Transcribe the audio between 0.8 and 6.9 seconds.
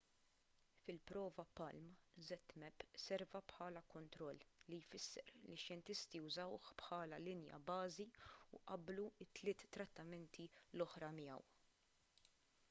fil-prova palm zmapp serva bħala kontroll li jfisser li x-xjentisti użawh